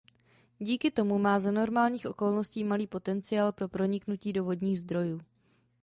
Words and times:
Díky 0.59 0.91
tomu 0.91 1.19
má 1.19 1.39
za 1.39 1.51
normálních 1.51 2.05
okolností 2.05 2.63
malý 2.63 2.87
potenciál 2.87 3.51
pro 3.51 3.67
proniknutí 3.67 4.33
do 4.33 4.43
vodních 4.43 4.79
zdrojů. 4.79 5.21